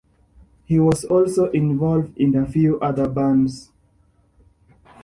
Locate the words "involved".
1.51-2.17